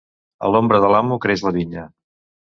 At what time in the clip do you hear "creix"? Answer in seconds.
1.25-1.43